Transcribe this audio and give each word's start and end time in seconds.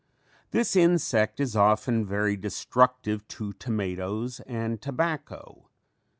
]This 0.49 0.75
insect 0.75 1.39
is 1.39 1.55
often 1.55 2.07
very 2.07 2.35
destructive 2.35 3.27
to 3.27 3.53
tomatoes 3.53 4.39
and 4.47 4.81
tobacco. 4.81 5.69